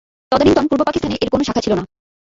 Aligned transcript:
তদানীন্তন 0.31 0.65
পূর্বপাকিস্তানে 0.67 1.15
এর 1.15 1.29
কোনো 1.29 1.43
শাখা 1.43 1.63
ছিল 1.65 1.73
না। 1.75 1.83